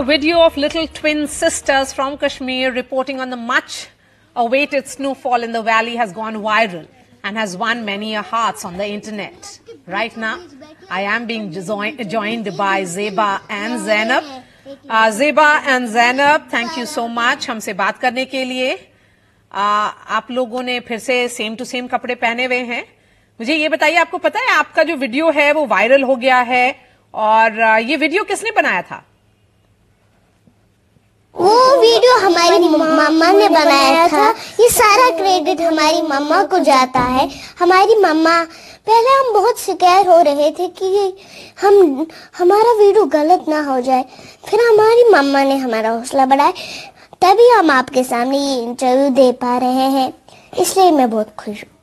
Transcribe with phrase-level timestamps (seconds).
[0.00, 3.88] A video of little twin sisters from Kashmir reporting on the much
[4.36, 6.86] awaited snowfall in the valley has gone viral
[7.22, 9.60] and has won many a hearts on the internet.
[9.86, 10.40] Right now,
[10.88, 14.24] I am being join- joined by Zeba and Zainab.
[14.88, 20.30] Uh, Zeba and Zainab, thank you so much हमसे बात करने के लिए uh, आप
[20.30, 22.82] लोगों ने फिर से सेम टू सेम कपड़े पहने हुए हैं
[23.40, 26.74] मुझे ये बताइए आपको पता है आपका जो वीडियो है वो वायरल हो गया है
[27.14, 29.09] और uh, वीडियो किसने बनाया था वो
[31.80, 34.28] वीडियो हमारी मम्मा ने बनाया था।
[34.60, 37.28] ये सारा क्रेडिट हमारी मम्मा को जाता है।
[37.58, 38.36] हमारी मम्मा
[38.86, 41.16] पहले हम बहुत शिकायत हो रहे थे कि
[41.62, 42.06] हम,
[42.38, 44.04] हमारा वीडियो गलत ना हो जाए।
[44.48, 46.52] फिर हमारी मम्मा ने हमारा हौसला बढ़ाया।
[47.22, 50.12] तभी हम आपके सामने ये इंटरव्यू दे पा रहे हैं।
[50.58, 51.79] इसलिए मैं बहुत खुश हूँ।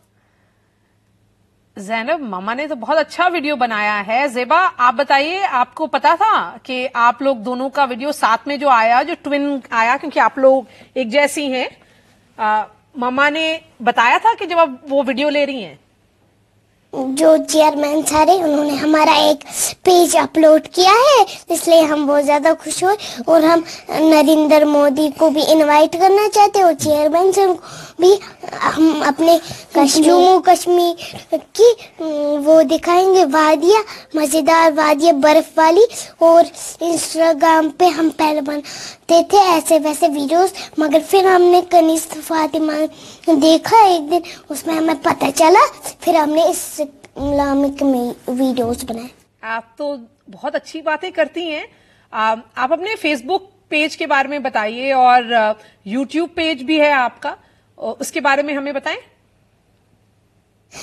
[1.78, 6.36] जैनब मम्मा ने तो बहुत अच्छा वीडियो बनाया है। जेबा आप बताइए आपको पता था
[6.66, 10.40] कि आप लोग दोनों का वीडियो साथ में जो आया जो ट्विन आया क्योंकि आप
[10.40, 11.70] लोग एक जैसी हैं
[12.38, 12.64] आ,
[12.98, 15.80] मम्मा ने बताया था कि जब आप वो वीडियो ले रही हैं?
[16.94, 19.44] जो चेयरमैन सारे उन्होंने हमारा एक
[19.86, 22.96] पेज अपलोड किया है इसलिए हम बहुत ज़्यादा खुश हुए
[23.28, 27.48] और हम नरेंद्र मोदी को भी इनवाइट करना चाहते और चेयरमैन से
[28.02, 28.14] भी
[28.54, 29.40] हम अपने
[29.78, 31.72] जम्मू कश्मीर की
[32.40, 33.84] वो दिखाएँगे वादिया
[34.16, 35.86] मज़ेदार वादिया बर्फ़ वाली
[36.22, 36.46] और
[36.84, 42.74] इंस्टाग्राम पे हम पहले बनाते थे ऐसे वैसे वीडियोस मगर फिर हमने कनिष्ठ फातिमा
[43.36, 45.66] देखा एक दिन उसमें हमें पता चला
[46.02, 49.10] फिर हमने इस्लामिक में वीडियोस बनाए।
[49.46, 49.98] आप तो
[50.30, 51.66] बहुत अच्छी बातें करती हैं।
[52.14, 55.56] आप अपने फेसबुक पेज के बारे में बताइए और
[55.88, 57.36] यूट्यूब पेज भी है आपका।
[57.78, 58.98] उसके बारे में हमें बताएँ?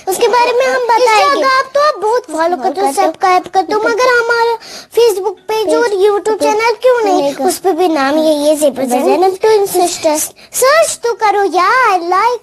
[0.08, 3.80] उसके बारे में हम बताएँगे। आप तो आप बहुत फॉलो करते हो सब्सक्राइब करते हो
[3.80, 4.54] मगर हमारा
[4.94, 7.34] फेसबुक पेज और यूट्यूब चैनल क्यों नहीं?
[7.46, 10.22] उस पर भी नाम यही है सिस्टर्स
[10.60, 12.40] सर्च तो करो यार लाइक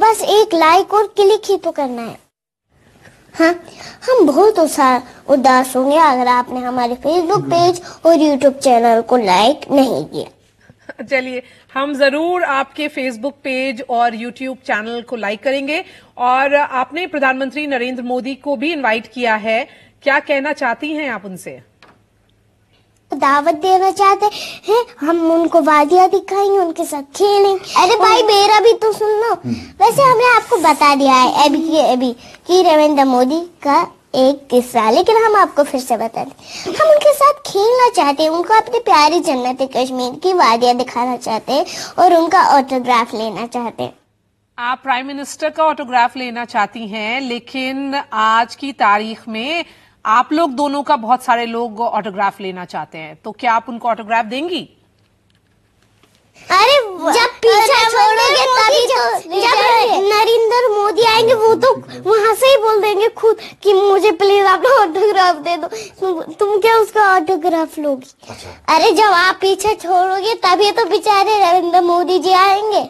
[0.00, 2.18] बस एक लाइक और क्लिक ही तो करना है।
[3.34, 3.54] हाँ
[4.08, 4.58] हम बहुत
[5.30, 10.26] उदास होंगे अगर आपने हमारे फेसबुक पेज और यूट्यूब चैनल को लाइक नहीं किया।
[11.00, 11.42] चलिए
[11.74, 15.84] हम ज़रूर आपके फेसबुक पेज और यूट्यूब चैनल को लाइक करेंगे।
[16.18, 19.64] और आपने प्रधानमंत्री नरेंद्र मोदी को भी इनवाइट किया है।
[20.04, 21.60] क्या कहना चाहती हैं आप उनसे?
[23.10, 24.26] दावत देना चाहते
[24.64, 29.34] हैं हम उनको वादियाँ दिखाएँगे उनके साथ खेलेंगे। अरे भाई मेरा भी तो सुन। लो
[29.34, 32.12] वैसे हमने आपको बता दिया है अभी की अभी
[32.46, 33.80] कि रविंद्र मोदी का
[34.14, 36.30] एक किस्सा लेकिन हम आपको फिर से बता दें।
[36.68, 41.52] हम उनके साथ खेलना चाहते हैं उनको अपनी प्यारी जन्नत कश्मीर की वादियाँ दिखाना चाहते
[41.52, 41.66] हैं
[41.98, 43.92] और उनका ऑटोग्राफ लेना चाहते हैं।
[44.58, 49.64] आप प्राइम मिनिस्टर का ऑटोग्राफ लेना चाहती हैं लेकिन आज की तारीख में
[50.04, 53.88] आप लोग दोनों का बहुत सारे लोग ऑटोग्राफ लेना चाहते हैं। तो क्या आप उनको
[53.88, 54.68] ऑटोग्राफ देंगी?
[56.48, 56.76] अरे
[57.12, 59.02] जब पीछा छोड़ोगे तभी तो
[59.40, 59.58] जब
[60.04, 61.74] नरेंद्र मोदी आएँगे वो तो
[62.06, 65.68] वहाँ से ही बोल देंगे खुद कि मुझे प्लीज़ अपना ऑटोग्राफ दे दो।
[66.34, 68.12] तुम क्या उसका ऑटोग्राफ लोगी?
[68.30, 72.88] अच्छा। अरे जब आप पीछे छोड़ोगे तभी तो बेचारे नरेंद्र मोदी जी आएँगे।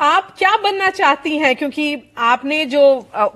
[0.00, 1.54] आप क्या बनना चाहती हैं?
[1.56, 2.82] क्योंकि आपने जो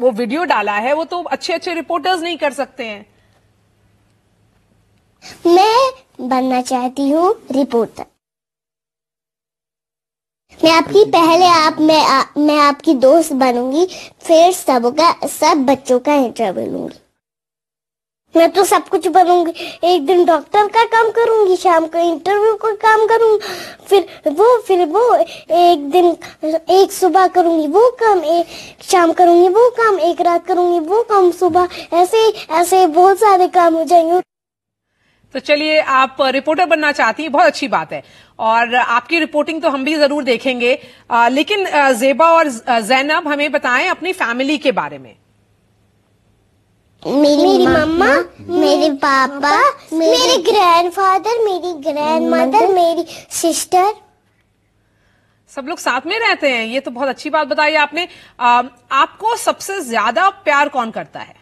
[0.01, 3.07] वो वीडियो डाला है वो तो अच्छे अच्छे रिपोर्टर्स नहीं कर सकते हैं।
[5.47, 8.05] मैं बनना चाहती हूँ रिपोर्टर
[10.61, 13.87] मैं आपकी पहले आप मैं आ, मैं आपकी दोस्त बनूँगी
[14.23, 16.99] फिर सबका सब बच्चों का इंटरव्यू लूँगी
[18.35, 19.53] मैं तो सब कुछ बनूँगी।
[19.85, 23.39] एक दिन डॉक्टर का काम करूँगी शाम को इंटरव्यू का काम करूँगी
[23.89, 26.17] फिर वो फिर वो एक दिन
[26.71, 31.31] एक सुबह करूँगी वो काम एक शाम करूँगी वो काम एक रात करूँगी वो काम
[31.31, 34.21] सुबह ऐसे ऐसे बहुत सारे काम हो जाएँगे।
[35.35, 38.03] तो चलिए आप रिपोर्टर बनना चाहती हैं बहुत अच्छी बात है।
[38.41, 40.79] और आपकी रिपोर्टिंग तो हम भी ज़रूर देखेंगे।
[41.11, 42.49] आ, लेकिन जेबा और
[42.83, 45.15] जैनब हमें बताएँ अपनी फैमिली के बारे में।
[47.03, 48.15] मेरी, मेरी मम्मा
[48.51, 49.59] मेरे पापा
[49.93, 53.93] मेरे ग्रैंडफादर मेरी ग्रैंडमदर मेरी सिस्टर
[55.53, 58.07] सब लोग साथ में रहते हैं। ये तो बहुत अच्छी बात बताई आपने।
[58.41, 58.63] आ,
[58.93, 61.35] आपको सबसे ज़्यादा प्यार कौन करता है?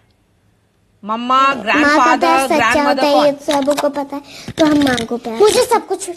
[1.03, 6.09] मम्मा ग्रैंडफादर ग्रैंडमदर सबको पता है तो हम माँ को प्यार मुझे सब कुछ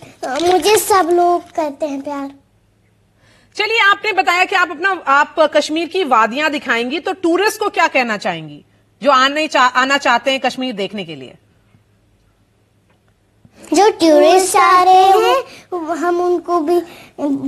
[0.44, 2.31] मुझे सब लोग करते हैं प्यार।
[3.56, 7.88] चलिए आपने बताया कि आप अपना आप कश्मीर की वादियाँ दिखाएँगी तो टूरिस्ट को क्या
[7.88, 8.63] कहना चाहेंगी
[9.01, 11.33] जो आने चा, आना चाहते हैं कश्मीर देखने के लिए?
[13.74, 16.80] जो टूरिस्ट आ रहे हैं हम उनको भी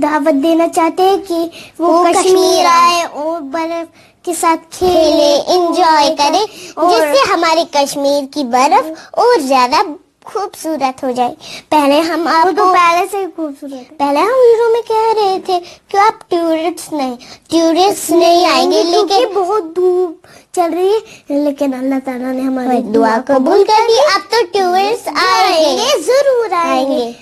[0.00, 1.34] दावत देना चाहते हैं कि
[1.80, 3.88] वो, वो कश्मीर आए और बर्फ़
[4.26, 9.82] के साथ खेले एंजॉय करे जिससे हमारे कश्मीर की बर्फ़ और ज़्यादा
[10.26, 11.36] खूबसूरत हो जाए।
[11.70, 15.58] पहले हम आपको तो पहले से ही खूबसूरत पहले हम हीरो में कह रहे थे
[15.60, 17.16] कि आप टूरिस्ट नहीं
[17.50, 20.22] टूरिस्ट नहीं आएँगे लेकिन बहुत धूप
[20.54, 25.08] चल रही है। लेकिन अल्लाह ताला ने हमारी दुआ कबूल कर दी अब तो टूरिस्ट
[25.08, 27.14] आएँगे। ज़रूर आएँगे।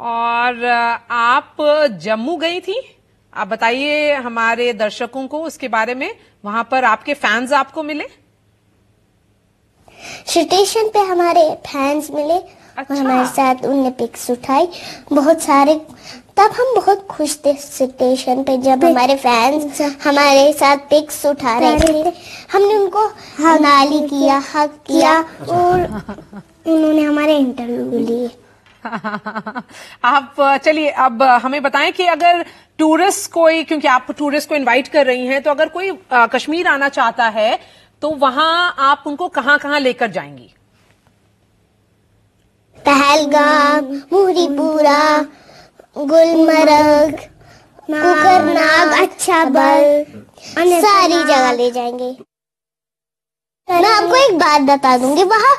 [0.00, 0.64] और
[1.10, 1.56] आप
[2.02, 2.80] जम्मू गई थी?
[3.34, 6.10] आप बताइए हमारे दर्शकों को उसके बारे में
[6.44, 8.04] वहाँ पर आपके फैंस आपको मिले?
[10.26, 14.68] स्टेशन पे हमारे फैंस मिले अच्छा। और हमारे साथ उनने पिक्स उठाई।
[15.12, 15.74] बहुत सारे
[16.36, 21.78] तब हम बहुत खुश थे स्टेशन पे जब हमारे फैंस हमारे साथ पिक्स उठा रहे
[21.80, 22.12] थे।
[22.52, 23.06] हमने उनको
[23.60, 25.20] नाली किया हक किया
[25.50, 25.80] और
[26.66, 28.30] उन्होंने हमारे इंटरव्यू लिए।
[30.04, 30.34] आप
[30.64, 32.44] चलिए अब हमें बताएँ कि अगर
[32.78, 36.66] टूरिस्ट कोई क्योंकि आप टूरिस्ट को इनवाइट कर रही हैं तो अगर कोई अ, कश्मीर
[36.68, 37.58] आना चाहता है
[38.02, 40.50] तो वहाँ आप उनको कहाँ कहाँ लेकर जाएँगी?
[42.84, 44.98] पहलगाम मुहरीपुरा
[45.96, 47.14] गुलमर्ग
[47.86, 50.04] कुकरनाग अच्छा बल
[50.82, 52.10] सारी जगह ले जाएँगे।
[53.68, 55.54] मैं आपको एक बात बता दूँगी वहाँ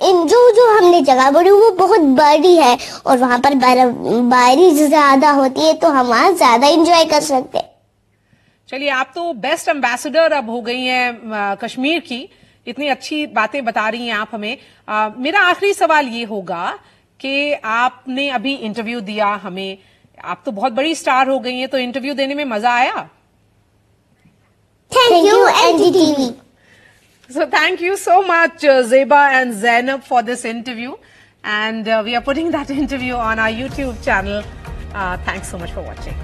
[0.00, 2.76] इन जो जो हमने जगह बोली वो बहुत बड़ी है
[3.06, 7.68] और वहाँ पर बर्फबारी ज़्यादा होती है तो हम वहाँ ज़्यादा एंजॉय कर सकते हैं।
[8.68, 12.28] चलिए आप तो बेस्ट एम्बेसडर अब हो गई हैं कश्मीर की।
[12.66, 14.56] इतनी अच्छी बातें बता रही हैं आप हमें।
[14.88, 16.66] अ, मेरा आखिरी सवाल ये होगा
[17.20, 19.78] कि आपने अभी इंटरव्यू दिया हमें।
[20.24, 23.08] आप तो बहुत बड़ी स्टार हो गई हैं तो इंटरव्यू देने में मज़ा आया?
[24.92, 26.30] Thank you NDTV
[27.30, 30.96] So thank you so much, uh, Zeba and Zainab, for this interview.
[31.44, 34.42] And uh, we are putting that interview on our YouTube channel.
[34.92, 36.20] Uh, thanks so much for watching.